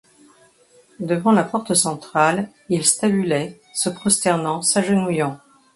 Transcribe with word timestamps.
Devant 0.99 1.31
la 1.31 1.43
porte 1.43 1.75
centrale, 1.75 2.49
ils 2.69 2.83
stabulaient, 2.87 3.61
se 3.75 3.89
prosternant, 3.91 4.63
s'agenouillant. 4.63 5.39